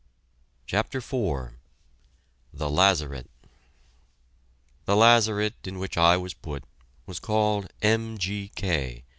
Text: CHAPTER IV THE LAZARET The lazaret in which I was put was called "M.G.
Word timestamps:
CHAPTER 0.65 0.97
IV 0.97 1.57
THE 2.51 2.71
LAZARET 2.71 3.29
The 4.85 4.95
lazaret 4.95 5.53
in 5.67 5.77
which 5.77 5.95
I 5.95 6.17
was 6.17 6.33
put 6.33 6.63
was 7.05 7.19
called 7.19 7.71
"M.G. 7.83 8.49